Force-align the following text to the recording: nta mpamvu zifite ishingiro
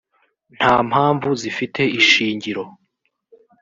nta 0.57 0.73
mpamvu 0.89 1.29
zifite 1.41 1.81
ishingiro 1.99 2.63